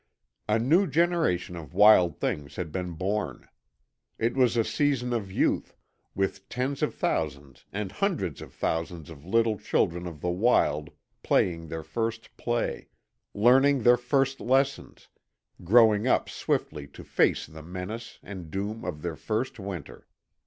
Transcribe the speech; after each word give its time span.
A 0.49 0.57
new 0.57 0.87
generation 0.87 1.55
of 1.55 1.75
wild 1.75 2.19
things 2.19 2.55
had 2.55 2.71
been 2.71 2.93
born. 2.93 3.47
It 4.17 4.33
was 4.35 4.57
a 4.57 4.63
season 4.63 5.13
of 5.13 5.31
Youth, 5.31 5.77
with 6.15 6.49
tens 6.49 6.81
of 6.81 6.95
thousands 6.95 7.65
and 7.71 7.91
hundreds 7.91 8.41
of 8.41 8.51
thousands 8.51 9.11
of 9.11 9.27
little 9.27 9.59
children 9.59 10.07
of 10.07 10.19
the 10.21 10.31
wild 10.31 10.89
playing 11.21 11.67
their 11.67 11.83
first 11.83 12.35
play, 12.35 12.89
learning 13.35 13.83
their 13.83 13.95
first 13.95 14.39
lessons, 14.41 15.07
growing 15.63 16.07
up 16.07 16.29
swiftly 16.29 16.87
to 16.87 17.03
face 17.03 17.45
the 17.45 17.61
menace 17.61 18.17
and 18.23 18.49
doom 18.49 18.83
of 18.83 19.03
their 19.03 19.15
first 19.15 19.59
winter. 19.59 20.07